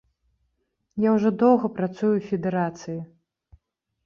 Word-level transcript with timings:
Я 1.03 1.09
ўжо 1.15 1.29
доўга 1.43 1.67
працую 1.77 2.09
ў 2.15 2.21
федэрацыі. 2.31 2.97